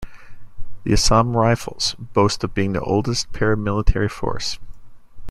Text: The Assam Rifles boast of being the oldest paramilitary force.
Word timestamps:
The 0.83 0.93
Assam 0.93 1.37
Rifles 1.37 1.93
boast 1.99 2.43
of 2.43 2.55
being 2.55 2.73
the 2.73 2.81
oldest 2.81 3.31
paramilitary 3.33 4.09
force. 4.09 4.57